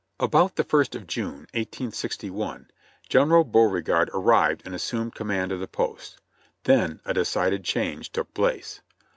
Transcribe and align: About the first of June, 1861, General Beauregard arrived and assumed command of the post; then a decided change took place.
About 0.19 0.55
the 0.55 0.63
first 0.63 0.95
of 0.95 1.05
June, 1.05 1.41
1861, 1.53 2.71
General 3.07 3.43
Beauregard 3.43 4.09
arrived 4.15 4.63
and 4.65 4.73
assumed 4.73 5.13
command 5.13 5.51
of 5.51 5.59
the 5.59 5.67
post; 5.67 6.17
then 6.63 6.99
a 7.05 7.13
decided 7.13 7.63
change 7.63 8.11
took 8.11 8.33
place. 8.33 8.81